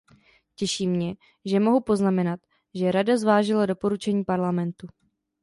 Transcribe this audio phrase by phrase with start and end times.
[0.55, 1.15] Těší mě,
[1.45, 2.39] že mohu poznamenat,
[2.73, 4.87] že Rada zvážila doporučení Parlamentu.